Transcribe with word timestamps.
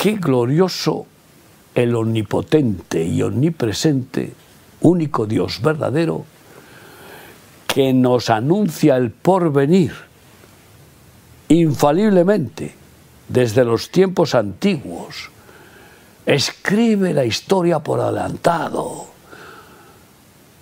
qué 0.00 0.14
glorioso 0.14 1.04
el 1.74 1.94
omnipotente 1.94 3.04
y 3.04 3.20
omnipresente, 3.20 4.32
único 4.80 5.26
Dios 5.26 5.60
verdadero, 5.60 6.24
que 7.66 7.92
nos 7.92 8.30
anuncia 8.30 8.96
el 8.96 9.10
porvenir 9.10 9.92
infaliblemente 11.50 12.74
desde 13.28 13.62
los 13.62 13.90
tiempos 13.90 14.34
antiguos. 14.34 15.30
Escribe 16.24 17.12
la 17.12 17.26
historia 17.26 17.80
por 17.80 18.00
adelantado 18.00 19.04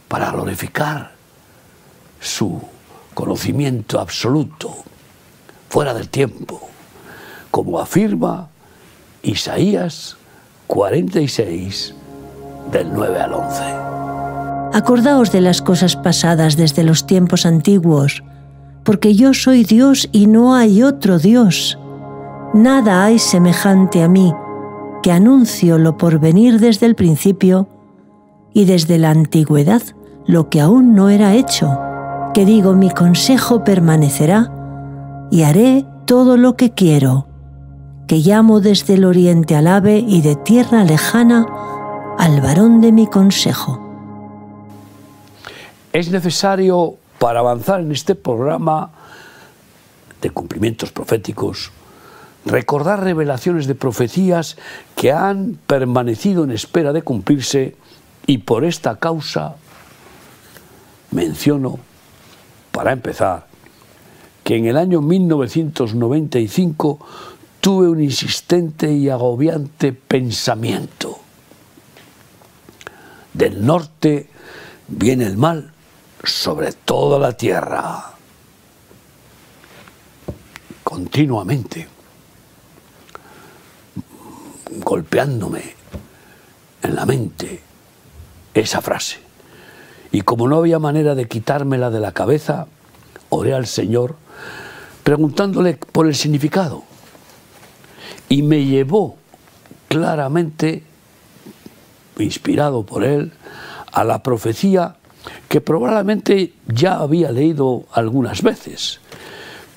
para 0.08 0.32
glorificar 0.32 1.12
su 2.20 2.60
conocimiento 3.14 4.00
absoluto, 4.00 4.74
fuera 5.68 5.94
del 5.94 6.08
tiempo, 6.08 6.68
como 7.52 7.78
afirma 7.78 8.48
Isaías 9.28 10.16
46, 10.68 11.94
del 12.72 12.88
9 12.94 13.20
al 13.20 13.34
11. 13.34 13.62
Acordaos 14.72 15.32
de 15.32 15.42
las 15.42 15.60
cosas 15.60 15.96
pasadas 15.96 16.56
desde 16.56 16.82
los 16.82 17.06
tiempos 17.06 17.44
antiguos, 17.44 18.22
porque 18.84 19.14
yo 19.14 19.34
soy 19.34 19.64
Dios 19.64 20.08
y 20.12 20.28
no 20.28 20.54
hay 20.54 20.82
otro 20.82 21.18
Dios. 21.18 21.78
Nada 22.54 23.04
hay 23.04 23.18
semejante 23.18 24.02
a 24.02 24.08
mí, 24.08 24.32
que 25.02 25.12
anuncio 25.12 25.76
lo 25.76 25.98
por 25.98 26.20
venir 26.20 26.58
desde 26.58 26.86
el 26.86 26.94
principio 26.94 27.68
y 28.54 28.64
desde 28.64 28.96
la 28.96 29.10
antigüedad 29.10 29.82
lo 30.26 30.48
que 30.48 30.62
aún 30.62 30.94
no 30.94 31.10
era 31.10 31.34
hecho, 31.34 31.78
que 32.32 32.46
digo 32.46 32.72
mi 32.72 32.88
consejo 32.88 33.62
permanecerá 33.62 34.50
y 35.30 35.42
haré 35.42 35.84
todo 36.06 36.38
lo 36.38 36.56
que 36.56 36.70
quiero, 36.70 37.27
que 38.08 38.16
llamo 38.16 38.60
desde 38.60 38.94
el 38.94 39.04
oriente 39.04 39.54
al 39.54 39.66
ave 39.66 39.98
y 39.98 40.22
de 40.22 40.34
tierra 40.34 40.82
lejana 40.82 41.46
al 42.18 42.40
varón 42.40 42.80
de 42.80 42.90
mi 42.90 43.06
consejo. 43.06 43.78
Es 45.92 46.10
necesario, 46.10 46.94
para 47.18 47.40
avanzar 47.40 47.80
en 47.80 47.92
este 47.92 48.14
programa 48.14 48.90
de 50.22 50.30
cumplimientos 50.30 50.90
proféticos, 50.90 51.70
recordar 52.46 53.04
revelaciones 53.04 53.66
de 53.66 53.74
profecías 53.74 54.56
que 54.96 55.12
han 55.12 55.58
permanecido 55.66 56.44
en 56.44 56.52
espera 56.52 56.94
de 56.94 57.02
cumplirse 57.02 57.76
y 58.26 58.38
por 58.38 58.64
esta 58.64 58.96
causa 58.96 59.56
menciono, 61.10 61.78
para 62.72 62.92
empezar, 62.92 63.48
que 64.44 64.56
en 64.56 64.64
el 64.64 64.78
año 64.78 65.02
1995 65.02 67.00
tuve 67.68 67.86
un 67.86 68.02
insistente 68.02 68.90
y 68.90 69.10
agobiante 69.10 69.92
pensamiento. 69.92 71.18
Del 73.34 73.66
norte 73.66 74.26
viene 74.86 75.26
el 75.26 75.36
mal 75.36 75.70
sobre 76.24 76.72
toda 76.72 77.18
la 77.18 77.36
tierra, 77.36 78.14
continuamente, 80.82 81.86
golpeándome 84.82 85.74
en 86.80 86.94
la 86.94 87.04
mente 87.04 87.60
esa 88.54 88.80
frase. 88.80 89.18
Y 90.10 90.22
como 90.22 90.48
no 90.48 90.56
había 90.56 90.78
manera 90.78 91.14
de 91.14 91.28
quitármela 91.28 91.90
de 91.90 92.00
la 92.00 92.12
cabeza, 92.12 92.66
oré 93.28 93.52
al 93.52 93.66
Señor 93.66 94.16
preguntándole 95.04 95.74
por 95.74 96.06
el 96.06 96.14
significado 96.14 96.87
y 98.28 98.42
me 98.42 98.64
llevó 98.64 99.16
claramente, 99.88 100.82
inspirado 102.18 102.84
por 102.84 103.04
él, 103.04 103.32
a 103.92 104.04
la 104.04 104.22
profecía 104.22 104.96
que 105.48 105.60
probablemente 105.60 106.52
ya 106.66 106.96
había 106.96 107.32
leído 107.32 107.84
algunas 107.92 108.42
veces, 108.42 109.00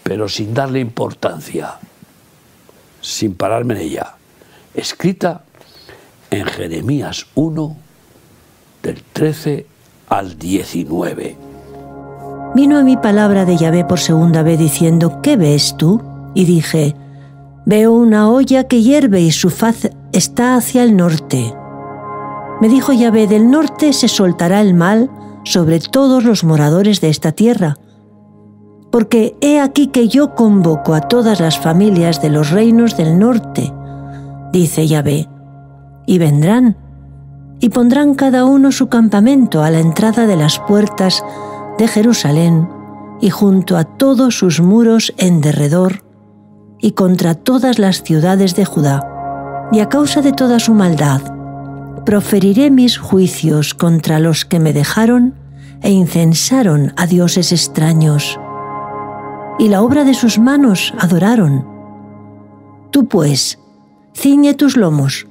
pero 0.03 0.27
sin 0.27 0.53
darle 0.53 0.79
importancia, 0.79 1.75
sin 3.01 3.35
pararme 3.35 3.75
en 3.75 3.81
ella, 3.81 4.15
escrita 4.73 5.43
en 6.29 6.45
Jeremías 6.45 7.25
1, 7.35 7.77
del 8.83 9.03
13 9.13 9.65
al 10.09 10.37
19. 10.37 11.37
Vino 12.53 12.77
a 12.77 12.83
mi 12.83 12.97
palabra 12.97 13.45
de 13.45 13.55
Yahvé 13.57 13.85
por 13.85 13.99
segunda 13.99 14.43
vez 14.43 14.59
diciendo, 14.59 15.21
¿qué 15.21 15.37
ves 15.37 15.77
tú? 15.77 16.01
Y 16.33 16.45
dije, 16.45 16.95
Veo 17.65 17.93
una 17.93 18.29
olla 18.29 18.63
que 18.63 18.81
hierve 18.81 19.21
y 19.21 19.31
su 19.31 19.49
faz 19.49 19.91
está 20.13 20.55
hacia 20.55 20.83
el 20.83 20.97
norte. 20.97 21.53
Me 22.59 22.69
dijo 22.69 22.91
Yahvé, 22.91 23.27
del 23.27 23.49
norte 23.51 23.93
se 23.93 24.07
soltará 24.07 24.61
el 24.61 24.73
mal 24.73 25.09
sobre 25.43 25.79
todos 25.79 26.23
los 26.23 26.43
moradores 26.43 27.01
de 27.01 27.09
esta 27.09 27.31
tierra. 27.31 27.77
Porque 28.91 29.35
he 29.41 29.59
aquí 29.59 29.87
que 29.87 30.07
yo 30.07 30.35
convoco 30.35 30.95
a 30.95 31.01
todas 31.01 31.39
las 31.39 31.59
familias 31.59 32.21
de 32.21 32.29
los 32.29 32.49
reinos 32.49 32.97
del 32.97 33.17
norte, 33.17 33.71
dice 34.51 34.87
Yahvé, 34.87 35.29
y 36.05 36.17
vendrán, 36.17 36.77
y 37.59 37.69
pondrán 37.69 38.15
cada 38.15 38.43
uno 38.43 38.71
su 38.71 38.89
campamento 38.89 39.63
a 39.63 39.69
la 39.69 39.79
entrada 39.79 40.25
de 40.25 40.35
las 40.35 40.59
puertas 40.59 41.23
de 41.77 41.87
Jerusalén 41.87 42.67
y 43.21 43.29
junto 43.29 43.77
a 43.77 43.83
todos 43.83 44.35
sus 44.35 44.59
muros 44.59 45.13
en 45.17 45.41
derredor 45.41 46.10
y 46.81 46.91
contra 46.91 47.35
todas 47.35 47.77
las 47.79 48.03
ciudades 48.03 48.55
de 48.55 48.65
Judá, 48.65 49.07
y 49.71 49.79
a 49.79 49.87
causa 49.87 50.21
de 50.21 50.33
toda 50.33 50.59
su 50.59 50.73
maldad, 50.73 51.21
proferiré 52.05 52.71
mis 52.71 52.97
juicios 52.97 53.73
contra 53.73 54.19
los 54.19 54.43
que 54.43 54.59
me 54.59 54.73
dejaron 54.73 55.35
e 55.81 55.91
incensaron 55.91 56.93
a 56.97 57.05
dioses 57.05 57.51
extraños, 57.51 58.39
y 59.59 59.69
la 59.69 59.83
obra 59.83 60.03
de 60.03 60.15
sus 60.15 60.39
manos 60.39 60.93
adoraron. 60.99 61.67
Tú 62.89 63.07
pues, 63.07 63.59
ciñe 64.15 64.55
tus 64.55 64.75
lomos, 64.75 65.27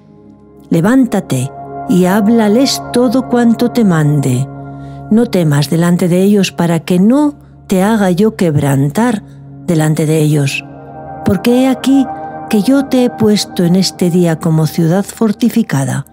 levántate 0.71 1.51
y 1.89 2.05
háblales 2.05 2.81
todo 2.93 3.29
cuanto 3.29 3.73
te 3.73 3.85
mande. 3.85 4.49
No 5.11 5.27
temas 5.27 5.69
delante 5.69 6.07
de 6.07 6.23
ellos 6.23 6.53
para 6.53 6.81
que 6.81 7.01
no 7.01 7.35
te 7.67 7.83
haga 7.83 8.13
yo 8.13 8.37
quebrantar 8.37 9.25
delante 9.67 10.07
de 10.07 10.21
ellos 10.21 10.65
porque 11.25 11.63
he 11.63 11.69
aquí 11.69 12.07
que 12.49 12.63
yo 12.63 12.87
te 12.87 13.05
he 13.05 13.11
puesto 13.11 13.65
en 13.65 13.77
este 13.77 14.11
día 14.11 14.39
como 14.39 14.67
ciudad 14.67 15.05
fortificada, 15.05 16.07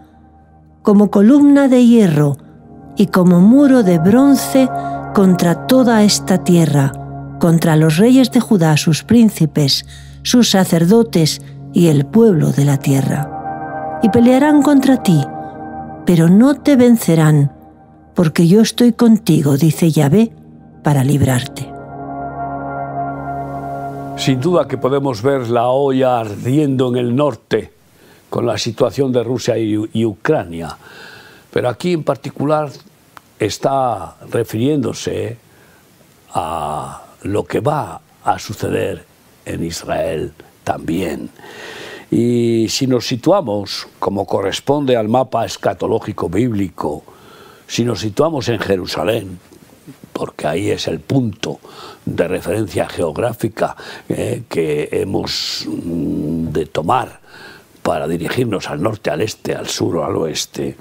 como 0.83 1.09
columna 1.09 1.67
de 1.67 1.85
hierro 1.85 2.37
y 2.95 3.07
como 3.07 3.41
muro 3.41 3.83
de 3.83 3.99
bronce 3.99 4.69
contra 5.13 5.67
toda 5.67 6.03
esta 6.03 6.43
tierra, 6.43 6.91
contra 7.39 7.75
los 7.75 7.97
reyes 7.97 8.31
de 8.31 8.39
Judá, 8.39 8.77
sus 8.77 9.03
príncipes, 9.03 9.85
sus 10.21 10.51
sacerdotes 10.51 11.41
y 11.73 11.87
el 11.87 12.05
pueblo 12.05 12.51
de 12.51 12.65
la 12.65 12.77
tierra. 12.77 13.99
Y 14.03 14.09
pelearán 14.09 14.61
contra 14.61 15.01
ti, 15.01 15.25
pero 16.05 16.29
no 16.29 16.53
te 16.55 16.75
vencerán, 16.75 17.51
porque 18.13 18.47
yo 18.47 18.61
estoy 18.61 18.93
contigo, 18.93 19.57
dice 19.57 19.91
Yahvé, 19.91 20.31
para 20.83 21.03
librarte. 21.03 21.76
Sin 24.17 24.41
duda 24.41 24.67
que 24.67 24.77
podemos 24.77 25.21
ver 25.21 25.47
la 25.47 25.67
olla 25.67 26.19
ardiendo 26.19 26.89
en 26.89 26.97
el 26.97 27.15
norte 27.15 27.71
con 28.29 28.45
la 28.45 28.57
situación 28.57 29.11
de 29.11 29.23
Rusia 29.23 29.57
y, 29.57 30.05
Ucrania, 30.05 30.75
pero 31.51 31.69
aquí 31.69 31.93
en 31.93 32.03
particular 32.03 32.69
está 33.39 34.15
refiriéndose 34.29 35.37
a 36.33 37.03
lo 37.21 37.45
que 37.45 37.59
va 37.59 38.01
a 38.23 38.39
suceder 38.39 39.05
en 39.45 39.63
Israel 39.63 40.33
también. 40.63 41.29
Y 42.09 42.67
si 42.69 42.87
nos 42.87 43.07
situamos, 43.07 43.87
como 43.99 44.25
corresponde 44.25 44.97
al 44.97 45.07
mapa 45.09 45.45
escatológico 45.45 46.27
bíblico, 46.27 47.03
si 47.67 47.85
nos 47.85 47.99
situamos 47.99 48.49
en 48.49 48.59
Jerusalén, 48.59 49.39
porque 50.13 50.47
ahí 50.47 50.71
es 50.71 50.87
el 50.87 50.99
punto 50.99 51.59
de 52.05 52.27
referencia 52.27 52.87
geográfica 52.89 53.75
eh, 54.09 54.43
que 54.49 54.89
hemos 54.91 55.65
mm, 55.67 56.47
de 56.47 56.65
tomar 56.65 57.19
para 57.81 58.07
dirigirnos 58.07 58.69
al 58.69 58.81
norte, 58.81 59.09
al 59.09 59.21
este, 59.21 59.55
al 59.55 59.67
sur 59.67 59.97
o 59.97 60.05
al 60.05 60.15
oeste, 60.17 60.75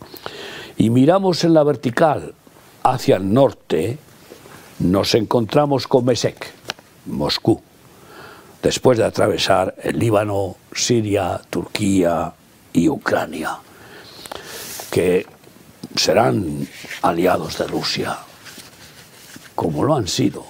y 0.77 0.91
miramos 0.91 1.45
en 1.45 1.55
la 1.55 1.63
vertical 1.63 2.35
hacia 2.83 3.17
el 3.17 3.33
norte, 3.33 3.99
nos 4.81 5.15
encontramos 5.15 5.87
con 5.87 6.05
Mesec, 6.05 6.53
Moscú, 7.07 7.61
después 8.63 8.99
de 8.99 9.05
atravesar 9.05 9.75
el 9.83 9.99
Líbano, 9.99 10.57
Siria, 10.73 11.41
Turquía 11.49 12.33
y 12.73 12.89
Ucrania, 12.89 13.59
que 14.91 15.27
serán 15.95 16.67
aliados 17.03 17.59
de 17.59 17.67
Rusia 17.69 18.19
como 19.57 19.83
lo 19.83 19.97
han 19.97 20.07
sido 20.07 20.45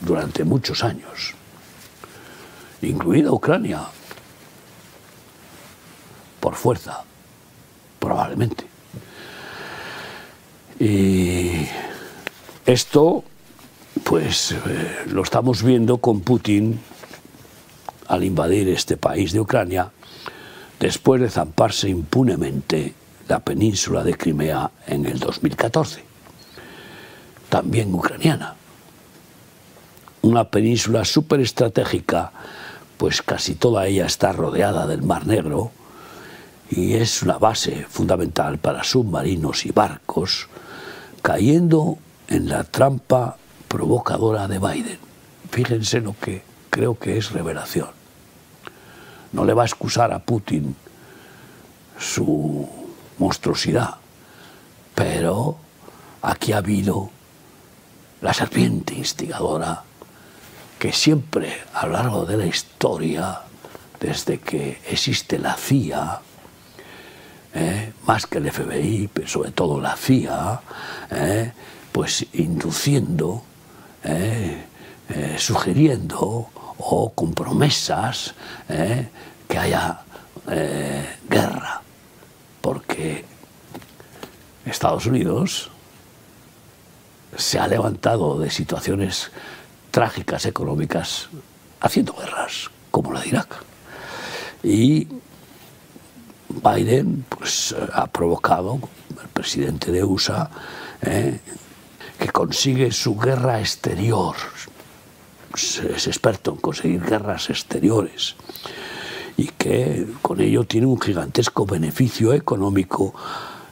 durante 0.00 0.44
muchos 0.44 0.84
años. 0.84 1.34
incluida 2.82 3.32
Ucrania, 3.32 3.82
por 6.38 6.54
fuerza, 6.54 7.02
probablemente. 7.98 8.64
Y 10.78 11.66
esto, 12.66 13.24
pues, 14.04 14.52
eh, 14.52 15.06
lo 15.06 15.22
estamos 15.22 15.62
viendo 15.62 15.98
con 15.98 16.20
Putin 16.20 16.78
al 18.06 18.22
invadir 18.22 18.68
este 18.68 18.96
país 18.96 19.32
de 19.32 19.40
Ucrania, 19.40 19.90
después 20.78 21.20
de 21.20 21.30
zamparse 21.30 21.88
impunemente 21.88 22.94
la 23.28 23.40
península 23.40 24.04
de 24.04 24.16
Crimea 24.16 24.70
en 24.86 25.06
el 25.06 25.18
2014, 25.18 26.04
también 27.48 27.92
ucraniana. 27.94 28.54
Una 30.22 30.44
península 30.44 31.04
súper 31.04 31.40
estratégica, 31.40 32.32
pues 32.96 33.22
casi 33.22 33.54
toda 33.54 33.86
ella 33.86 34.06
está 34.06 34.32
rodeada 34.32 34.86
del 34.86 35.02
Mar 35.02 35.26
Negro 35.26 35.70
y 36.70 36.94
es 36.94 37.22
una 37.22 37.38
base 37.38 37.86
fundamental 37.88 38.58
para 38.58 38.82
submarinos 38.82 39.66
y 39.66 39.70
barcos, 39.70 40.48
cayendo 41.22 41.98
en 42.28 42.48
la 42.48 42.64
trampa 42.64 43.36
provocadora 43.68 44.48
de 44.48 44.58
Biden. 44.58 44.98
Fíjense 45.50 46.00
lo 46.00 46.14
que 46.20 46.42
creo 46.70 46.98
que 46.98 47.18
es 47.18 47.30
revelación. 47.30 47.88
No 49.32 49.44
le 49.44 49.54
va 49.54 49.62
a 49.62 49.66
excusar 49.66 50.12
a 50.12 50.18
Putin 50.18 50.74
su 51.98 52.85
monstruosidad, 53.18 53.96
pero 54.94 55.56
aquí 56.22 56.52
ha 56.52 56.58
habido 56.58 57.10
la 58.20 58.32
serpiente 58.32 58.94
instigadora 58.94 59.82
que 60.78 60.92
siempre 60.92 61.62
a 61.74 61.86
lo 61.86 61.92
largo 61.92 62.24
de 62.24 62.36
la 62.36 62.46
historia, 62.46 63.40
desde 64.00 64.38
que 64.38 64.80
existe 64.88 65.38
la 65.38 65.54
CIA, 65.54 66.20
eh, 67.54 67.92
más 68.06 68.26
que 68.26 68.38
el 68.38 68.50
FBI, 68.50 69.08
pero 69.12 69.26
sobre 69.26 69.50
todo 69.52 69.80
la 69.80 69.96
CIA, 69.96 70.60
eh, 71.10 71.52
pues 71.92 72.26
induciendo, 72.34 73.42
eh, 74.04 74.66
sugiriendo 75.38 76.50
o 76.78 77.12
con 77.14 77.32
promesas 77.32 78.34
que 78.66 79.58
haya 79.58 80.00
guerra, 81.28 81.80
porque 82.66 83.24
Estados 84.64 85.06
Unidos 85.06 85.70
se 87.36 87.60
ha 87.60 87.68
levantado 87.68 88.40
de 88.40 88.50
situaciones 88.50 89.30
trágicas 89.92 90.46
económicas 90.46 91.28
haciendo 91.80 92.12
guerras, 92.14 92.68
como 92.90 93.12
la 93.12 93.20
de 93.20 93.28
Irak. 93.28 93.54
Y 94.64 95.06
Biden 96.48 97.24
pues, 97.28 97.72
ha 97.92 98.08
provocado, 98.08 98.80
el 99.22 99.28
presidente 99.28 99.92
de 99.92 100.02
USA, 100.02 100.50
eh, 101.02 101.38
que 102.18 102.30
consigue 102.30 102.90
su 102.90 103.16
guerra 103.16 103.60
exterior. 103.60 104.34
Es 105.54 106.08
experto 106.08 106.50
en 106.50 106.56
conseguir 106.56 107.00
guerras 107.00 107.48
exteriores 107.48 108.34
que 109.66 110.06
con 110.22 110.40
ello 110.40 110.64
tiene 110.64 110.86
un 110.86 111.00
gigantesco 111.00 111.66
beneficio 111.66 112.32
económico 112.32 113.14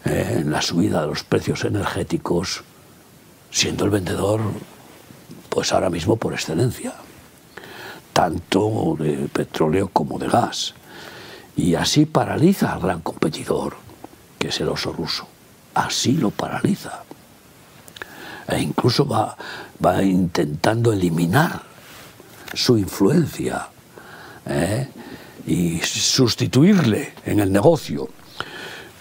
eh, 0.04 0.38
en 0.40 0.50
la 0.50 0.60
subida 0.60 1.02
de 1.02 1.06
los 1.06 1.22
precios 1.22 1.64
energéticos, 1.64 2.64
siendo 3.50 3.84
el 3.84 3.90
vendedor, 3.90 4.40
pues 5.48 5.72
ahora 5.72 5.90
mismo 5.90 6.16
por 6.16 6.32
excelencia, 6.32 6.94
tanto 8.12 8.96
de 8.98 9.28
petróleo 9.32 9.88
como 9.92 10.18
de 10.18 10.28
gas 10.28 10.74
y 11.56 11.76
así 11.76 12.06
paraliza 12.06 12.72
al 12.72 12.80
gran 12.80 13.00
competidor, 13.00 13.76
que 14.38 14.48
es 14.48 14.60
el 14.60 14.70
oso 14.70 14.92
ruso. 14.92 15.28
Así 15.74 16.16
lo 16.16 16.30
paraliza. 16.30 17.04
E 18.48 18.60
incluso 18.60 19.06
va, 19.06 19.36
va 19.84 20.02
intentando 20.02 20.92
eliminar 20.92 21.62
su 22.52 22.76
influencia 22.78 23.68
¿eh? 24.46 24.88
Y 25.46 25.80
sustituirle 25.80 27.14
en 27.24 27.40
el 27.40 27.52
negocio. 27.52 28.08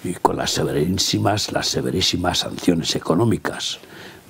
Y 0.04 0.14
con 0.14 0.38
las 0.38 0.52
severísimas, 0.52 1.52
las 1.52 1.68
severísimas 1.68 2.40
sanciones 2.40 2.96
económicas, 2.96 3.80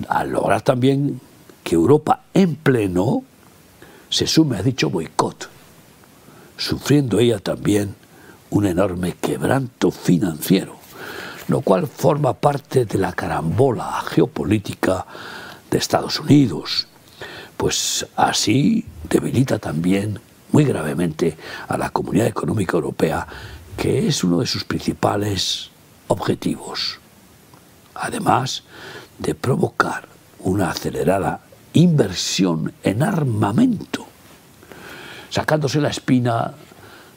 al 0.08 0.30
lograr 0.30 0.62
también 0.62 1.20
que 1.64 1.74
Europa 1.74 2.22
en 2.32 2.54
pleno 2.54 3.24
se 4.08 4.26
sume 4.26 4.58
a 4.58 4.62
dicho 4.62 4.90
boicot, 4.90 5.48
sufriendo 6.56 7.18
ella 7.18 7.40
también 7.40 7.96
un 8.50 8.66
enorme 8.66 9.14
quebranto 9.20 9.90
financiero, 9.90 10.76
lo 11.48 11.62
cual 11.62 11.88
forma 11.88 12.34
parte 12.34 12.84
de 12.84 12.98
la 12.98 13.12
carambola 13.12 14.00
geopolítica 14.06 15.04
de 15.70 15.78
Estados 15.78 16.20
Unidos, 16.20 16.86
pues 17.56 18.06
así 18.14 18.84
debilita 19.08 19.58
también 19.58 20.20
muy 20.54 20.64
gravemente 20.64 21.36
a 21.66 21.76
la 21.76 21.90
Comunidad 21.90 22.28
Económica 22.28 22.76
Europea, 22.76 23.26
que 23.76 24.06
es 24.06 24.22
uno 24.22 24.38
de 24.38 24.46
sus 24.46 24.62
principales 24.62 25.70
objetivos, 26.06 27.00
además 27.96 28.62
de 29.18 29.34
provocar 29.34 30.06
una 30.38 30.70
acelerada 30.70 31.40
inversión 31.72 32.72
en 32.84 33.02
armamento, 33.02 34.06
sacándose 35.28 35.80
la 35.80 35.88
espina 35.88 36.54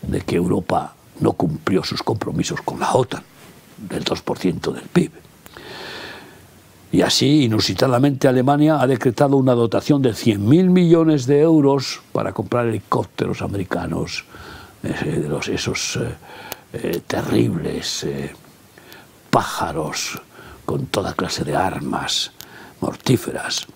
de 0.01 0.21
que 0.21 0.35
Europa 0.35 0.95
no 1.19 1.33
cumplió 1.33 1.83
sus 1.83 2.01
compromisos 2.01 2.59
con 2.61 2.79
la 2.79 2.91
OTAN, 2.95 3.21
del 3.77 4.03
2% 4.03 4.73
del 4.73 4.85
PIB. 4.85 5.11
Y 6.91 7.01
así, 7.01 7.43
inusitadamente, 7.43 8.27
Alemania 8.27 8.79
ha 8.79 8.87
decretado 8.87 9.35
una 9.37 9.53
dotación 9.53 10.01
de 10.01 10.11
100.000 10.11 10.69
millones 10.69 11.25
de 11.25 11.41
euros 11.41 12.01
para 12.13 12.31
comprar 12.31 12.67
helicópteros 12.67 13.41
americanos, 13.41 14.23
eh, 14.83 15.19
de 15.21 15.29
los, 15.29 15.49
esos 15.49 15.97
eh, 15.97 16.15
eh, 16.73 17.01
terribles 17.05 18.05
pájaros 19.29 20.21
con 20.65 20.85
toda 20.87 21.13
clase 21.13 21.43
de 21.43 21.55
armas 21.55 22.31
mortíferas. 22.79 23.67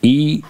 Y 0.00 0.44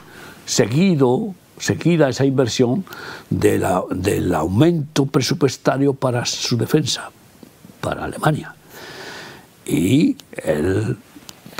seguido 0.45 1.35
seguida 1.61 2.09
esa 2.09 2.25
inversión 2.25 2.85
del 3.29 4.35
aumento 4.35 5.07
presupuestario 5.07 5.95
para 5.95 6.25
su 6.25 6.57
defensa, 6.57 7.11
para 7.81 8.05
Alemania. 8.05 8.55
Y 9.67 10.17
el 10.43 10.97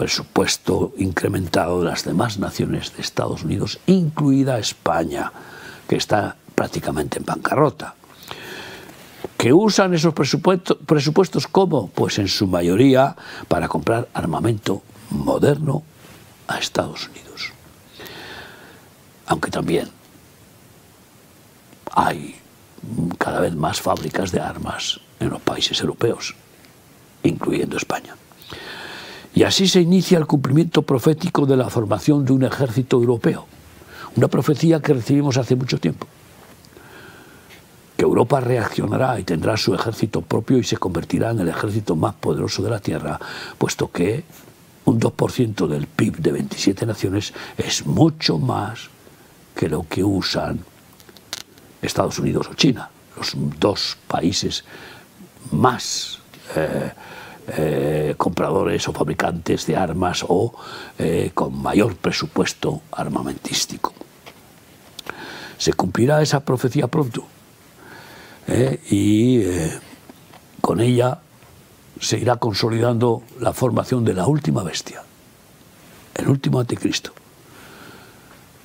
presupuesto 0.01 0.95
incrementado 0.97 1.81
de 1.81 1.91
las 1.91 2.05
demás 2.05 2.39
naciones 2.39 2.97
de 2.97 3.03
Estados 3.03 3.45
Unidos, 3.45 3.79
incluida 3.87 4.59
España, 4.59 5.31
que 5.87 5.97
está 5.97 6.37
prácticamente 6.55 7.19
en 7.19 7.27
bancarrota. 7.27 7.95
¿Que 9.37 9.53
usan 9.53 9.93
esos 9.93 10.15
presupuestos, 10.15 10.79
presupuestos 10.87 11.47
cómo? 11.47 11.89
Pues 11.89 12.19
en 12.19 12.29
su 12.29 12.47
mayoría 12.47 13.15
para 13.49 13.69
comprar 13.69 14.09
armamento 14.15 14.83
moderno 15.11 15.83
a 16.49 16.59
Estados 16.59 17.09
Unidos 17.09 17.21
aunque 19.31 19.51
también 19.51 19.89
hay 21.93 22.35
cada 23.17 23.41
vez 23.41 23.55
más 23.55 23.81
fábricas 23.81 24.33
de 24.33 24.41
armas 24.41 24.99
en 25.21 25.31
los 25.31 25.41
países 25.41 25.81
europeos, 25.81 26.35
incluyendo 27.23 27.77
España. 27.77 28.17
Y 29.35 29.45
así 29.45 29.69
se 29.69 29.81
inicia 29.81 30.19
el 30.19 30.27
cumplimiento 30.27 30.83
profético 30.83 31.47
de 31.47 31.57
la 31.57 31.71
formación 31.71 32.25
de 32.25 32.33
un 32.33 32.45
ejército 32.45 32.97
europeo, 32.97 33.47
una 34.17 34.29
profecía 34.29 34.81
que 34.81 34.95
recibimos 34.95 35.37
hace 35.37 35.55
mucho 35.55 35.79
tiempo, 35.79 36.07
que 37.97 38.03
Europa 38.03 38.41
reaccionará 38.41 39.21
y 39.21 39.25
tendrá 39.25 39.57
su 39.57 39.75
ejército 39.75 40.21
propio 40.23 40.59
y 40.59 40.65
se 40.65 40.79
convertirá 40.79 41.31
en 41.31 41.41
el 41.41 41.49
ejército 41.49 41.95
más 41.95 42.15
poderoso 42.15 42.63
de 42.63 42.71
la 42.71 42.81
Tierra, 42.81 43.21
puesto 43.57 43.91
que 43.91 44.25
un 44.87 44.99
2% 44.99 45.69
del 45.69 45.87
PIB 45.87 46.17
de 46.17 46.33
27 46.33 46.87
naciones 46.87 47.33
es 47.57 47.87
mucho 47.87 48.39
más 48.39 48.89
que 49.55 49.69
lo 49.69 49.87
que 49.89 50.03
usan 50.03 50.59
Estados 51.83 52.19
Unidos 52.19 52.49
o 52.51 52.55
China, 52.55 52.91
los 53.17 53.35
dos 53.59 53.97
países 54.09 54.65
más 55.53 56.19
eh, 56.57 56.93
eh, 57.57 58.15
compradores 58.17 58.87
o 58.89 58.93
fabricantes 58.93 59.67
de 59.67 59.77
armas 59.77 60.25
o 60.27 60.55
eh, 60.99 61.31
con 61.35 61.61
mayor 61.61 61.97
presupuesto 61.97 62.83
armamentístico. 62.93 63.93
Se 65.59 65.73
cumplirá 65.73 66.23
esa 66.23 66.41
profecía 66.41 66.87
pronto 66.87 67.25
y 68.91 69.45
con 70.61 70.81
ella 70.81 71.21
se 72.01 72.19
irá 72.19 72.37
consolidando 72.37 73.23
la 73.39 73.53
formación 73.53 74.05
de 74.05 74.15
la 74.15 74.27
última 74.27 74.65
bestia, 74.65 75.05
el 76.15 76.29
último 76.29 76.59
anticristo 76.59 77.13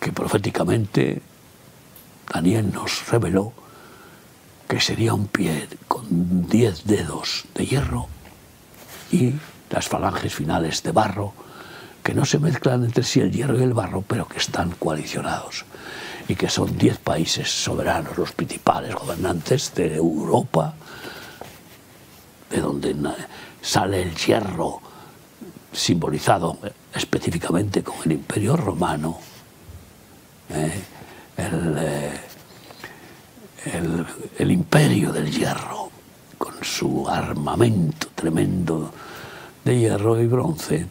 que 0.05 0.11
proféticamente 0.11 1.19
Daniel 2.31 2.71
nos 2.71 3.09
reveló 3.09 3.53
que 4.67 4.79
sería 4.79 5.15
un 5.15 5.25
pie 5.25 5.67
con 5.87 6.47
diez 6.47 6.85
dedos 6.85 7.45
de 7.55 7.65
hierro 7.65 8.07
y 9.11 9.33
las 9.69 9.87
falanges 9.87 10.33
finales 10.33 10.83
de 10.83 10.91
barro, 10.91 11.33
que 12.03 12.13
no 12.13 12.25
se 12.25 12.39
mezclan 12.39 12.83
entre 12.83 13.03
sí 13.03 13.19
el 13.19 13.31
hierro 13.31 13.59
y 13.59 13.63
el 13.63 13.73
barro, 13.73 14.01
pero 14.01 14.27
que 14.27 14.37
están 14.37 14.71
coalicionados 14.71 15.65
y 16.27 16.35
que 16.35 16.49
son 16.49 16.77
diez 16.77 16.97
países 16.97 17.49
soberanos, 17.49 18.17
los 18.17 18.31
principales 18.31 18.95
gobernantes 18.95 19.73
de 19.75 19.95
Europa, 19.95 20.73
de 22.49 22.61
donde 22.61 22.95
sale 23.61 24.01
el 24.01 24.15
hierro 24.15 24.81
simbolizado 25.71 26.57
específicamente 26.93 27.83
con 27.83 27.95
el 28.05 28.13
imperio 28.13 28.55
romano, 28.55 29.19
¿eh? 30.49 30.81
Eh, 31.37 32.19
el, 33.73 34.05
el 34.37 34.51
imperio 34.51 35.11
del 35.11 35.29
hierro, 35.29 35.89
con 36.37 36.63
su 36.63 37.07
armamento 37.09 38.07
tremendo 38.25 38.91
de 39.63 39.77
hierro 39.77 40.19
y 40.19 40.25
bronce, 40.25 40.87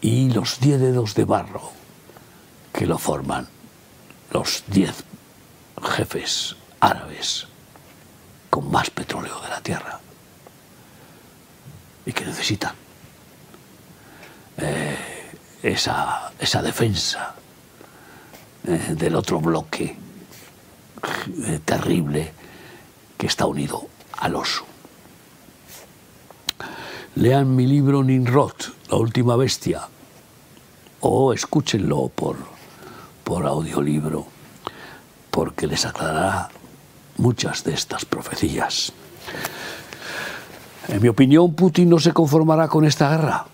y 0.00 0.30
los 0.30 0.60
diez 0.60 0.80
dedos 0.80 1.16
de 1.16 1.24
barro 1.24 1.72
que 2.72 2.86
lo 2.86 2.96
forman, 2.96 3.48
los 4.30 4.62
diez 4.68 5.02
jefes 5.82 6.54
árabes 6.78 7.48
con 8.50 8.70
más 8.70 8.88
petróleo 8.90 9.40
de 9.40 9.48
la 9.48 9.60
tierra 9.60 9.98
y 12.06 12.12
que 12.12 12.24
necesitan 12.24 12.74
eh, 14.58 14.96
esa, 15.64 16.30
esa, 16.38 16.62
defensa 16.62 17.34
eh, 18.64 18.94
del 18.94 19.16
otro 19.16 19.40
bloque 19.40 19.96
eh, 21.46 21.60
terrible 21.64 22.32
que 23.16 23.26
está 23.26 23.44
unido 23.46 23.88
al 24.18 24.36
oso. 24.36 24.77
Lean 27.18 27.56
mi 27.56 27.66
libro 27.66 28.04
Ninrod, 28.04 28.54
La 28.90 28.96
última 28.96 29.34
bestia, 29.34 29.82
o 31.00 31.32
escúchenlo 31.32 32.08
por, 32.14 32.36
por 33.24 33.44
audiolibro, 33.44 34.24
porque 35.28 35.66
les 35.66 35.84
aclarará 35.84 36.48
muchas 37.16 37.64
de 37.64 37.74
estas 37.74 38.04
profecías. 38.04 38.92
En 40.86 41.02
mi 41.02 41.08
opinión, 41.08 41.54
Putin 41.54 41.90
no 41.90 41.98
se 41.98 42.12
conformará 42.12 42.68
con 42.68 42.84
esta 42.84 43.10
guerra 43.10 43.46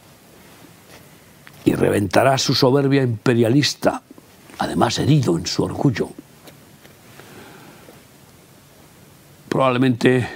y 1.64 1.72
reventará 1.74 2.36
su 2.36 2.54
soberbia 2.54 3.02
imperialista, 3.02 4.02
además 4.58 4.98
herido 4.98 5.38
en 5.38 5.46
su 5.46 5.64
orgullo. 5.64 6.10
Probablemente 9.48 10.28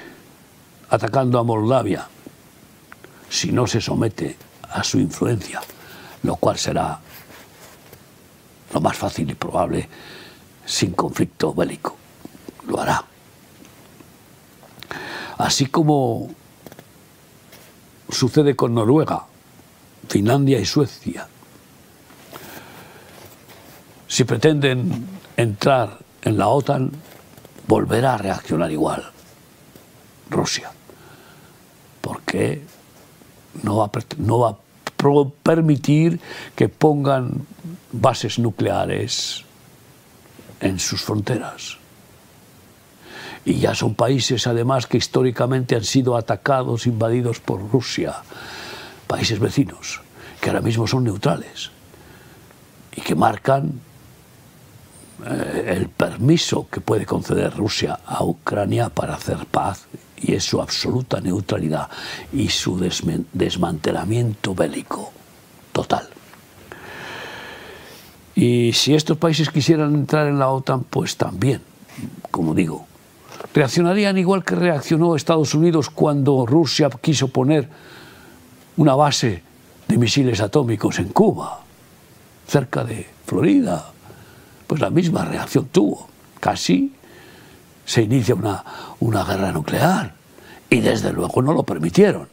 atacando 0.88 1.38
a 1.38 1.44
Moldavia, 1.44 2.08
si 3.30 3.52
no 3.52 3.66
se 3.66 3.80
somete 3.80 4.36
a 4.70 4.82
su 4.82 4.98
influencia, 4.98 5.60
lo 6.22 6.36
cual 6.36 6.58
será 6.58 6.98
lo 8.72 8.80
más 8.80 8.96
fácil 8.96 9.30
y 9.30 9.34
probable 9.34 9.88
sin 10.64 10.92
conflicto 10.92 11.54
bélico. 11.54 11.96
Lo 12.66 12.80
hará. 12.80 13.04
Así 15.38 15.66
como 15.66 16.28
sucede 18.10 18.56
con 18.56 18.74
Noruega, 18.74 19.24
Finlandia 20.08 20.58
y 20.58 20.66
Suecia. 20.66 21.28
Si 24.06 24.24
pretenden 24.24 25.06
entrar 25.36 25.98
en 26.22 26.38
la 26.38 26.48
OTAN, 26.48 26.90
volverá 27.66 28.14
a 28.14 28.18
reaccionar 28.18 28.70
igual 28.72 29.12
Rusia, 30.30 30.70
porque 32.00 32.62
no 33.62 33.76
va, 33.76 33.90
no 34.18 34.38
va 34.38 34.50
a 34.50 34.58
permitir 35.42 36.20
que 36.56 36.68
pongan 36.68 37.46
bases 37.92 38.38
nucleares 38.38 39.44
en 40.60 40.78
sus 40.78 41.02
fronteras. 41.02 41.78
Y 43.44 43.60
ya 43.60 43.74
son 43.74 43.94
países 43.94 44.46
además 44.46 44.86
que 44.86 44.98
históricamente 44.98 45.76
han 45.76 45.84
sido 45.84 46.16
atacados, 46.16 46.86
invadidos 46.86 47.40
por 47.40 47.70
Rusia, 47.70 48.16
países 49.06 49.38
vecinos, 49.38 50.02
que 50.40 50.50
ahora 50.50 50.60
mismo 50.60 50.86
son 50.86 51.04
neutrales 51.04 51.70
y 52.94 53.00
que 53.00 53.14
marcan 53.14 53.80
eh, 55.24 55.74
el 55.76 55.88
permiso 55.88 56.68
que 56.70 56.80
puede 56.80 57.06
conceder 57.06 57.56
Rusia 57.56 58.00
a 58.04 58.24
Ucrania 58.24 58.88
para 58.88 59.14
hacer 59.14 59.46
paz 59.46 59.86
y 60.20 60.34
es 60.34 60.44
su 60.44 60.60
absoluta 60.60 61.20
neutralidad 61.20 61.88
y 62.32 62.48
su 62.48 62.78
desmantelamiento 63.32 64.54
bélico 64.54 65.12
total. 65.72 66.08
Y 68.34 68.72
si 68.72 68.94
estos 68.94 69.16
países 69.16 69.50
quisieran 69.50 69.94
entrar 69.94 70.28
en 70.28 70.38
la 70.38 70.48
OTAN, 70.50 70.84
pues 70.84 71.16
también, 71.16 71.60
como 72.30 72.54
digo, 72.54 72.86
reaccionarían 73.52 74.16
igual 74.16 74.44
que 74.44 74.54
reaccionó 74.54 75.16
Estados 75.16 75.54
Unidos 75.54 75.90
cuando 75.90 76.46
Rusia 76.46 76.88
quiso 77.00 77.28
poner 77.28 77.68
una 78.76 78.94
base 78.94 79.42
de 79.88 79.98
misiles 79.98 80.40
atómicos 80.40 81.00
en 81.00 81.08
Cuba, 81.08 81.60
cerca 82.46 82.84
de 82.84 83.08
Florida. 83.26 83.90
Pues 84.66 84.80
la 84.80 84.90
misma 84.90 85.24
reacción 85.24 85.66
tuvo. 85.72 86.08
Casi 86.38 86.92
se 87.88 88.02
inicia 88.02 88.34
una, 88.34 88.62
una 89.00 89.24
guerra 89.24 89.50
nuclear 89.50 90.12
y 90.68 90.80
desde 90.80 91.10
luego 91.10 91.40
no 91.40 91.54
lo 91.54 91.62
permitieron. 91.62 92.28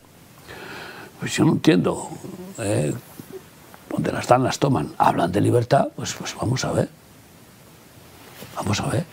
Pues 1.18 1.34
yo 1.38 1.46
no 1.46 1.54
entiendo. 1.54 2.10
¿eh? 2.60 2.94
Donde 3.90 4.12
las 4.12 4.28
dan, 4.28 4.44
las 4.44 4.60
toman. 4.60 4.92
Hablan 4.98 5.32
de 5.32 5.40
libertad, 5.40 5.88
pues, 5.96 6.14
pues 6.14 6.36
vamos 6.36 6.66
a 6.66 6.74
ver. 6.74 6.90
Vamos 8.58 8.82
a 8.82 8.88
ver. 8.88 9.06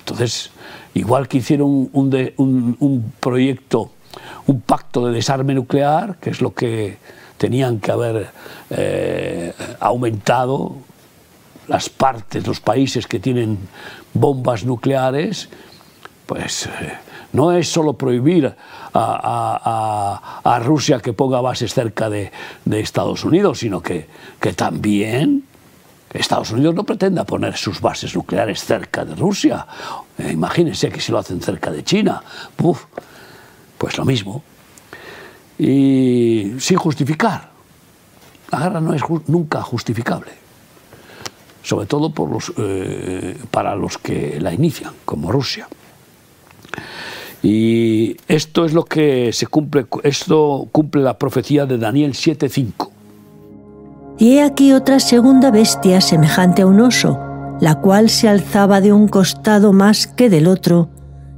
Entonces, 0.00 0.50
igual 0.94 1.28
que 1.28 1.38
hicieron 1.38 1.88
un, 1.92 3.12
proyecto, 3.20 3.92
un 4.48 4.60
pacto 4.60 5.06
de 5.06 5.12
desarme 5.12 5.54
nuclear, 5.54 6.16
que 6.16 6.30
es 6.30 6.40
lo 6.40 6.52
que 6.52 6.98
tenían 7.38 7.78
que 7.78 7.92
haber 7.92 8.30
eh, 8.70 9.54
aumentado 9.78 10.74
las 11.70 11.88
partes, 11.88 12.44
los 12.48 12.58
países 12.58 13.06
que 13.06 13.20
tienen 13.20 13.56
bombas 14.12 14.64
nucleares, 14.64 15.48
pues 16.26 16.66
eh, 16.66 16.98
no 17.32 17.52
es 17.52 17.68
solo 17.68 17.92
prohibir 17.92 18.52
a, 18.92 20.60
Rusia 20.64 20.98
que 20.98 21.12
ponga 21.12 21.40
bases 21.40 21.72
cerca 21.72 22.10
de, 22.10 22.32
Estados 22.72 23.24
Unidos, 23.24 23.60
sino 23.60 23.80
que, 23.80 24.08
que 24.40 24.52
también 24.52 25.44
Estados 26.12 26.50
Unidos 26.50 26.74
no 26.74 26.82
pretenda 26.82 27.22
poner 27.24 27.56
sus 27.56 27.80
bases 27.80 28.16
nucleares 28.16 28.64
cerca 28.64 29.04
de 29.04 29.14
Rusia. 29.14 29.64
Eh, 30.18 30.32
imagínense 30.32 30.90
que 30.90 31.00
si 31.00 31.12
lo 31.12 31.18
hacen 31.18 31.40
cerca 31.40 31.70
de 31.70 31.84
China, 31.84 32.20
pues 32.56 33.96
lo 33.96 34.04
mismo. 34.04 34.42
Y 35.56 36.54
sin 36.58 36.78
justificar. 36.78 37.48
La 38.50 38.58
guerra 38.58 38.80
no 38.80 38.92
es 38.92 39.02
nunca 39.28 39.62
justificable, 39.62 40.32
sobre 41.70 41.86
todo 41.86 42.10
por 42.10 42.28
los, 42.28 42.52
eh, 42.58 43.38
para 43.52 43.76
los 43.76 43.96
que 43.96 44.40
la 44.40 44.52
inician, 44.52 44.92
como 45.04 45.30
Rusia. 45.30 45.68
Y 47.44 48.16
esto 48.26 48.64
es 48.64 48.72
lo 48.74 48.84
que 48.84 49.32
se 49.32 49.46
cumple, 49.46 49.86
esto 50.02 50.66
cumple 50.72 51.02
la 51.02 51.16
profecía 51.16 51.66
de 51.66 51.78
Daniel 51.78 52.14
7:5. 52.14 52.90
Y 54.18 54.38
he 54.38 54.42
aquí 54.42 54.72
otra 54.72 54.98
segunda 54.98 55.52
bestia 55.52 56.00
semejante 56.00 56.62
a 56.62 56.66
un 56.66 56.80
oso, 56.80 57.20
la 57.60 57.76
cual 57.76 58.10
se 58.10 58.28
alzaba 58.28 58.80
de 58.80 58.92
un 58.92 59.06
costado 59.06 59.72
más 59.72 60.08
que 60.08 60.28
del 60.28 60.48
otro, 60.48 60.88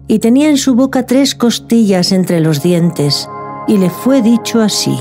y 0.09 0.19
tenía 0.19 0.49
en 0.49 0.57
su 0.57 0.75
boca 0.75 1.05
tres 1.05 1.35
costillas 1.35 2.11
entre 2.11 2.41
los 2.41 2.63
dientes, 2.63 3.29
y 3.69 3.77
le 3.77 3.91
fue 3.91 4.23
dicho 4.23 4.63
así, 4.63 4.97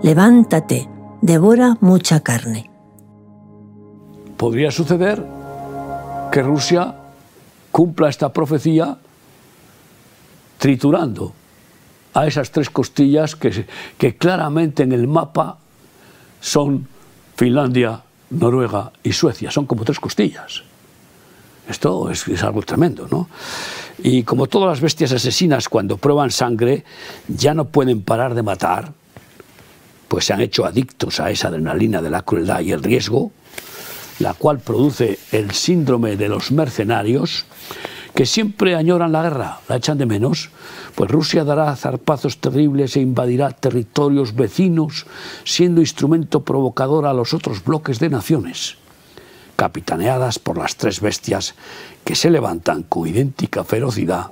levántate, 0.00 0.88
devora 1.22 1.76
mucha 1.80 2.20
carne. 2.20 2.71
Podría 4.42 4.72
suceder 4.72 5.22
que 6.32 6.42
Rusia 6.42 6.96
cumpla 7.70 8.08
esta 8.08 8.32
profecía 8.32 8.98
triturando 10.58 11.32
a 12.12 12.26
esas 12.26 12.50
tres 12.50 12.68
costillas 12.68 13.36
que, 13.36 13.66
que 13.96 14.16
claramente 14.16 14.82
en 14.82 14.90
el 14.90 15.06
mapa 15.06 15.58
son 16.40 16.88
Finlandia, 17.36 18.02
Noruega 18.30 18.90
y 19.04 19.12
Suecia. 19.12 19.52
Son 19.52 19.64
como 19.64 19.84
tres 19.84 20.00
costillas. 20.00 20.64
Esto 21.68 22.10
es, 22.10 22.42
algo 22.42 22.62
tremendo, 22.62 23.06
¿no? 23.08 23.28
Y 24.02 24.24
como 24.24 24.48
todas 24.48 24.70
las 24.70 24.80
bestias 24.80 25.12
asesinas 25.12 25.68
cuando 25.68 25.98
prueban 25.98 26.32
sangre 26.32 26.84
ya 27.28 27.54
no 27.54 27.66
pueden 27.66 28.02
parar 28.02 28.34
de 28.34 28.42
matar, 28.42 28.92
pues 30.08 30.24
se 30.24 30.32
han 30.32 30.40
hecho 30.40 30.64
adictos 30.64 31.20
a 31.20 31.30
esa 31.30 31.46
adrenalina 31.46 32.02
de 32.02 32.10
la 32.10 32.22
crueldad 32.22 32.58
y 32.58 32.72
el 32.72 32.82
riesgo, 32.82 33.30
la 34.22 34.34
cual 34.34 34.60
produce 34.60 35.18
el 35.32 35.50
síndrome 35.50 36.16
de 36.16 36.28
los 36.28 36.52
mercenarios, 36.52 37.44
que 38.14 38.24
siempre 38.24 38.76
añoran 38.76 39.10
la 39.10 39.22
guerra, 39.22 39.60
la 39.68 39.76
echan 39.76 39.98
de 39.98 40.06
menos, 40.06 40.50
pues 40.94 41.10
Rusia 41.10 41.44
dará 41.44 41.74
zarpazos 41.74 42.38
terribles 42.38 42.96
e 42.96 43.00
invadirá 43.00 43.50
territorios 43.50 44.34
vecinos, 44.34 45.06
siendo 45.44 45.80
instrumento 45.80 46.42
provocador 46.42 47.06
a 47.06 47.14
los 47.14 47.34
otros 47.34 47.64
bloques 47.64 47.98
de 47.98 48.10
naciones, 48.10 48.76
capitaneadas 49.56 50.38
por 50.38 50.56
las 50.56 50.76
tres 50.76 51.00
bestias 51.00 51.54
que 52.04 52.14
se 52.14 52.30
levantan 52.30 52.84
con 52.84 53.08
idéntica 53.08 53.64
ferocidad, 53.64 54.30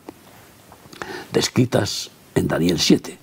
descritas 1.32 2.10
en 2.34 2.46
Daniel 2.48 2.78
7 2.78 3.18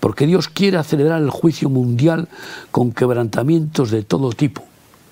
porque 0.00 0.28
Dios 0.28 0.48
quiere 0.48 0.76
acelerar 0.76 1.20
el 1.20 1.30
juicio 1.30 1.68
mundial 1.68 2.28
con 2.70 2.92
quebrantamientos 2.92 3.90
de 3.90 4.04
todo 4.04 4.30
tipo, 4.32 4.67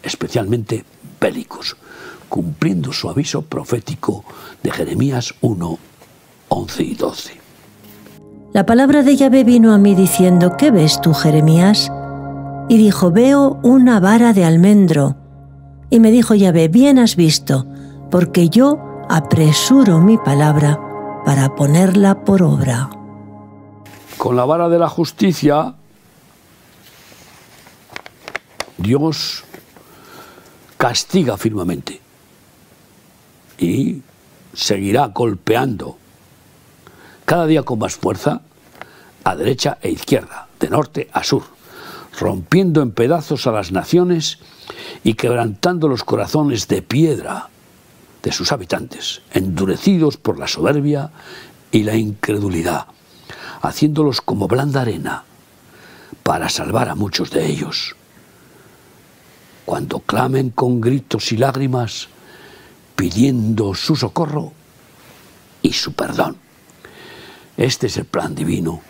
especialmente 0.06 0.84
bélicos, 1.20 1.76
cumpliendo 2.28 2.92
su 2.92 3.08
aviso 3.08 3.42
profético 3.42 4.24
de 4.62 4.70
Jeremías 4.70 5.34
1, 5.40 5.78
11 6.48 6.82
y 6.82 6.94
12. 6.94 7.40
La 8.52 8.64
palabra 8.64 9.02
de 9.02 9.16
Yahvé 9.16 9.44
vino 9.44 9.74
a 9.74 9.78
mí 9.78 9.94
diciendo, 9.94 10.56
¿qué 10.56 10.70
ves 10.70 11.00
tú, 11.00 11.12
Jeremías? 11.12 11.92
Y 12.68 12.78
dijo, 12.78 13.10
veo 13.10 13.58
una 13.62 14.00
vara 14.00 14.32
de 14.32 14.44
almendro. 14.44 15.16
Y 15.90 16.00
me 16.00 16.10
dijo 16.10 16.34
Yahvé, 16.34 16.68
bien 16.68 16.98
has 16.98 17.16
visto, 17.16 17.66
porque 18.10 18.48
yo 18.48 18.78
apresuro 19.08 20.00
mi 20.00 20.16
palabra 20.16 20.80
para 21.24 21.54
ponerla 21.54 22.24
por 22.24 22.42
obra 22.42 22.90
con 24.16 24.36
la 24.36 24.44
vara 24.44 24.68
de 24.68 24.78
la 24.78 24.88
justicia, 24.88 25.74
Dios 28.78 29.44
castiga 30.86 31.36
firmemente 31.36 32.00
y 33.58 34.00
seguirá 34.54 35.08
golpeando 35.08 35.98
cada 37.24 37.44
día 37.44 37.64
con 37.64 37.80
más 37.80 37.96
fuerza 37.96 38.42
a 39.24 39.34
derecha 39.34 39.78
e 39.82 39.90
izquierda, 39.90 40.46
de 40.60 40.70
norte 40.70 41.10
a 41.12 41.24
sur, 41.24 41.42
rompiendo 42.20 42.82
en 42.82 42.92
pedazos 42.92 43.48
a 43.48 43.50
las 43.50 43.72
naciones 43.72 44.38
y 45.02 45.14
quebrantando 45.14 45.88
los 45.88 46.04
corazones 46.04 46.68
de 46.68 46.82
piedra 46.82 47.48
de 48.22 48.30
sus 48.30 48.52
habitantes, 48.52 49.22
endurecidos 49.32 50.16
por 50.18 50.38
la 50.38 50.46
soberbia 50.46 51.10
y 51.72 51.82
la 51.82 51.96
incredulidad 51.96 52.86
haciéndolos 53.60 54.20
como 54.20 54.46
blanda 54.46 54.82
arena, 54.82 55.24
para 56.22 56.48
salvar 56.48 56.88
a 56.88 56.94
muchos 56.94 57.32
de 57.32 57.44
ellos. 57.44 57.95
Cuando 59.66 60.00
clamen 60.00 60.48
con 60.48 60.80
gritos 60.80 61.30
y 61.32 61.36
lágrimas, 61.36 62.08
pidiendo 62.94 63.74
su 63.74 63.94
socorro 63.94 64.52
y 65.60 65.74
su 65.74 65.92
perdón. 65.92 66.38
Este 67.58 67.88
es 67.88 67.98
el 67.98 68.06
plan 68.06 68.34
divino, 68.34 68.80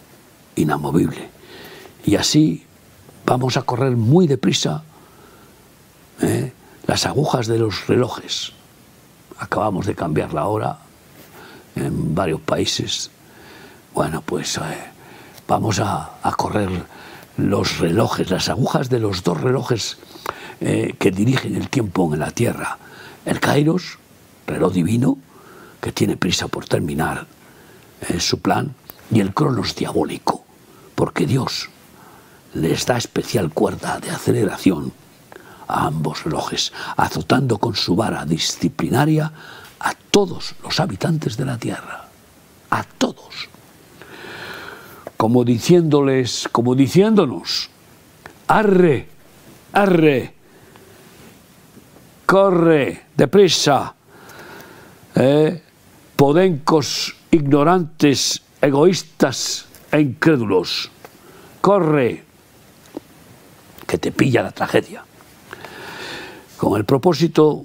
inamovible. 0.54 1.28
Y 2.04 2.14
así 2.14 2.64
vamos 3.24 3.56
a 3.56 3.62
correr 3.62 3.96
muy 3.96 4.28
deprisa 4.28 4.84
¿eh? 6.22 6.52
las 6.86 7.06
agujas 7.06 7.48
de 7.48 7.58
los 7.58 7.88
relojes. 7.88 8.52
Acabamos 9.38 9.86
de 9.86 9.96
cambiar 9.96 10.32
la 10.32 10.46
hora 10.46 10.78
en 11.74 12.14
varios 12.14 12.40
países 12.40 13.10
bueno, 13.96 14.20
pues 14.20 14.58
eh, 14.58 14.60
vamos 15.48 15.80
a, 15.80 16.18
correr 16.36 16.68
los 17.38 17.78
relojes, 17.78 18.30
las 18.30 18.50
agujas 18.50 18.90
de 18.90 19.00
los 19.00 19.22
dos 19.22 19.40
relojes 19.40 19.96
eh, 20.60 20.94
que 20.98 21.10
dirigen 21.10 21.56
el 21.56 21.68
tiempo 21.68 22.12
en 22.12 22.20
la 22.20 22.30
Tierra. 22.30 22.78
El 23.24 23.40
Kairos, 23.40 23.98
reloj 24.46 24.72
divino, 24.72 25.18
que 25.80 25.92
tiene 25.92 26.16
prisa 26.16 26.48
por 26.48 26.66
terminar 26.66 27.26
eh, 28.08 28.20
su 28.20 28.40
plan, 28.40 28.74
y 29.10 29.20
el 29.20 29.34
Cronos 29.34 29.74
diabólico, 29.76 30.44
porque 30.94 31.26
Dios 31.26 31.68
les 32.54 32.86
da 32.86 32.96
especial 32.96 33.50
cuerda 33.52 34.00
de 34.00 34.10
aceleración 34.10 34.92
a 35.68 35.86
ambos 35.86 36.24
relojes, 36.24 36.72
azotando 36.96 37.58
con 37.58 37.74
su 37.74 37.94
vara 37.94 38.24
disciplinaria 38.24 39.32
a 39.80 39.94
todos 40.10 40.54
los 40.62 40.80
habitantes 40.80 41.36
de 41.36 41.44
la 41.44 41.58
Tierra, 41.58 42.08
a 42.70 42.82
todos 42.82 43.48
como 45.16 45.44
diciéndoles, 45.44 46.48
como 46.52 46.74
diciéndonos, 46.74 47.70
arre, 48.48 49.08
arre, 49.72 50.34
corre, 52.26 53.06
deprisa, 53.16 53.94
eh, 55.14 55.62
podencos 56.16 57.16
ignorantes, 57.30 58.42
egoístas 58.60 59.66
e 59.92 60.00
incrédulos, 60.00 60.90
corre, 61.60 62.24
que 63.86 63.98
te 63.98 64.10
pilla 64.10 64.42
la 64.42 64.50
tragedia. 64.50 65.04
Con 66.56 66.76
el 66.76 66.84
propósito 66.84 67.64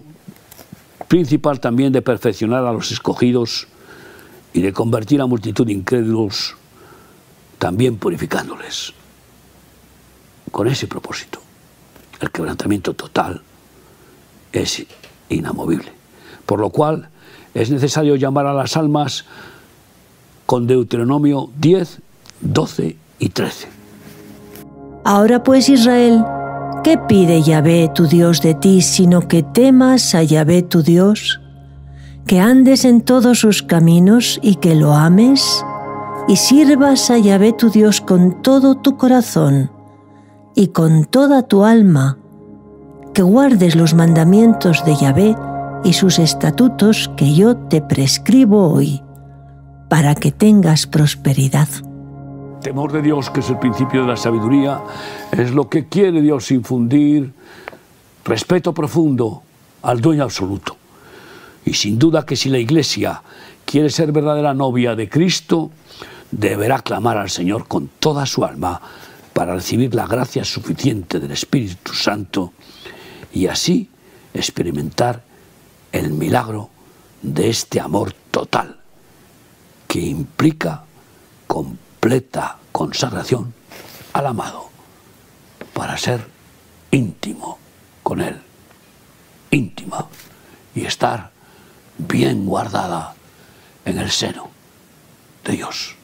principal 1.08 1.60
también 1.60 1.92
de 1.92 2.04
perfeccionar 2.04 2.64
a 2.66 2.72
los 2.72 2.92
escogidos 2.92 3.68
y 4.54 4.62
de 4.62 4.72
convertir 4.72 5.22
a 5.22 5.26
multitud 5.26 5.66
de 5.66 5.74
incrédulos 5.74 6.56
también 7.58 7.98
purificándoles. 7.98 8.94
Con 10.52 10.68
ese 10.68 10.88
propósito, 10.88 11.42
el 12.20 12.30
quebrantamiento 12.30 12.94
total 12.94 13.42
es 14.52 14.86
inamovible. 15.30 15.92
Por 16.46 16.60
lo 16.60 16.70
cual 16.70 17.10
es 17.54 17.70
necesario 17.70 18.16
llamar 18.16 18.48
a 18.48 18.54
las 18.54 18.78
almas 18.78 19.26
con 20.46 20.68
Deuteronomio 20.68 21.50
10, 21.60 22.00
12 22.42 22.96
y 23.20 23.30
13. 23.30 23.68
Ahora 25.04 25.44
pues 25.44 25.70
Israel, 25.70 26.24
¿qué 26.84 26.98
pide 26.98 27.42
Yahvé 27.42 27.90
tu 27.94 28.08
Dios 28.08 28.42
de 28.42 28.54
ti 28.54 28.82
sino 28.82 29.28
que 29.28 29.44
temas 29.44 30.14
a 30.16 30.24
Yahvé 30.24 30.62
tu 30.62 30.84
Dios? 30.84 31.40
Que 32.28 32.40
andes 32.40 32.86
en 32.86 33.02
todos 33.02 33.40
sus 33.40 33.64
caminos 33.64 34.40
y 34.44 34.56
que 34.56 34.76
lo 34.76 34.94
ames? 34.94 35.64
y 36.28 36.36
sirvas 36.36 37.10
a 37.12 37.18
Yahvé 37.18 37.54
tu 37.54 37.70
Dios 37.70 38.02
con 38.02 38.42
todo 38.42 38.76
tu 38.76 38.98
corazón 38.98 39.72
y 40.56 40.68
con 40.68 41.06
toda 41.06 41.44
tu 41.44 41.64
alma, 41.66 42.18
que 43.14 43.22
guardes 43.22 43.76
los 43.76 43.94
mandamientos 43.94 44.86
de 44.86 44.96
Yahvé 44.96 45.36
y 45.84 45.94
sus 45.94 46.20
estatutos 46.20 47.10
que 47.18 47.34
yo 47.34 47.58
te 47.58 47.82
prescribo 47.82 48.72
hoy, 48.72 49.02
para 49.90 50.16
que 50.16 50.32
tengas 50.32 50.88
prosperidad. 50.88 51.68
Temor 52.62 52.92
de 52.92 53.02
Dios, 53.02 53.30
que 53.30 53.42
es 53.42 53.50
el 53.50 53.60
principio 53.60 54.02
de 54.02 54.08
la 54.08 54.16
sabiduría, 54.16 54.82
es 55.32 55.52
lo 55.52 55.68
que 55.68 55.88
quiere 55.88 56.22
Dios 56.22 56.52
infundir, 56.52 57.34
respeto 58.24 58.74
profundo 58.74 59.42
al 59.82 60.00
dueño 60.00 60.24
absoluto. 60.24 60.78
Y 61.66 61.74
sin 61.74 62.00
duda 62.00 62.26
que 62.26 62.36
si 62.36 62.50
la 62.50 62.60
Iglesia 62.60 63.22
quiere 63.66 63.90
ser 63.90 64.12
verdadera 64.12 64.54
novia 64.54 64.96
de 64.96 65.10
Cristo, 65.10 65.72
deberá 66.32 66.80
clamar 66.80 67.18
al 67.18 67.30
Señor 67.30 67.68
con 67.68 67.90
toda 68.00 68.26
su 68.26 68.46
alma 68.46 68.80
para 69.34 69.56
recibir 69.56 69.94
la 69.96 70.06
gracia 70.06 70.44
suficiente 70.44 71.20
del 71.20 71.32
Espíritu 71.32 71.94
Santo 71.94 72.54
y 73.34 73.48
así 73.48 73.90
experimentar 74.34 75.24
el 75.92 76.12
milagro 76.12 76.70
de 77.22 77.50
este 77.50 77.80
amor 77.80 78.14
total 78.32 78.80
que 79.88 80.00
implica 80.00 80.84
completa 81.48 82.58
consagración 82.72 83.54
al 84.14 84.28
amado 84.28 84.70
para 85.74 85.98
ser 85.98 86.26
íntimo 86.92 87.58
con 88.04 88.22
Él, 88.22 88.42
íntima 89.52 90.08
y 90.74 90.86
estar 90.86 91.32
bien 91.98 92.46
guardada 92.46 93.16
en 93.86 93.98
el 93.98 94.12
seno 94.12 94.50
de 95.44 95.54
Dios. 95.54 95.96